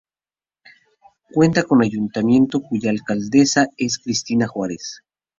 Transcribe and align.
Cuenta 1.31 1.61
con 1.61 1.77
un 1.77 1.83
Ayuntamiento 1.83 2.63
cuya 2.63 2.89
alcaldesa 2.89 3.67
es 3.77 3.99
Cristina 3.99 4.47
Juárez. 4.47 5.03